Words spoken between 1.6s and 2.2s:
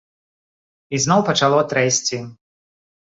трэсці.